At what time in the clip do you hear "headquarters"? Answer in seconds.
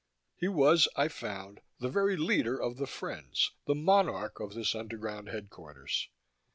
5.29-6.09